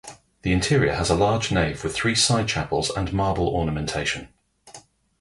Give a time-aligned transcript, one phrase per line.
[0.41, 4.29] The interior has a large nave with three side chapels and marble ornamentation.